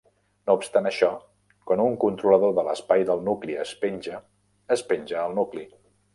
No 0.49 0.53
obstant 0.59 0.87
això, 0.91 1.09
quan 1.71 1.83
un 1.83 1.97
controlador 2.05 2.55
de 2.61 2.65
l'espai 2.69 3.05
del 3.11 3.23
nucli 3.29 3.59
es 3.67 3.75
penja, 3.85 4.25
es 4.79 4.85
penja 4.95 5.23
el 5.29 5.39
nucli. 5.43 5.71